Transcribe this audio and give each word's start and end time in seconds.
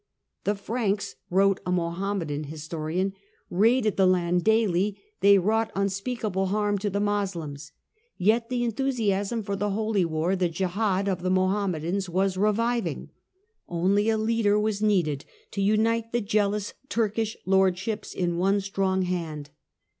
"The 0.45 0.55
Franks," 0.55 1.13
wrote 1.29 1.59
a 1.63 1.71
Mohammedan 1.71 2.45
historian," 2.45 3.13
raided 3.51 3.97
the 3.97 4.07
land 4.07 4.43
daily; 4.43 4.99
they 5.19 5.37
wrought 5.37 5.71
unspeakable 5.75 6.47
harm 6.47 6.79
to 6.79 6.89
the 6.89 6.99
Moslems." 6.99 7.71
Yet 8.17 8.49
the 8.49 8.63
enthusiasm 8.63 9.43
for 9.43 9.55
the 9.55 9.69
holy 9.69 10.03
war, 10.03 10.35
the 10.35 10.49
Jihad 10.49 11.07
of 11.07 11.21
the 11.21 11.29
Moham 11.29 11.73
medans, 11.73 12.09
was 12.09 12.35
reviving. 12.35 13.11
Only 13.69 14.09
a 14.09 14.17
leader 14.17 14.59
was 14.59 14.81
needed 14.81 15.23
to 15.51 15.61
unite 15.61 16.11
the 16.13 16.21
jealous 16.21 16.73
Turkish 16.89 17.37
lordships 17.45 18.11
in 18.15 18.39
one 18.39 18.59
strong 18.59 19.03
hand. 19.03 19.51